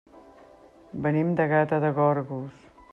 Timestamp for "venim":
1.05-1.31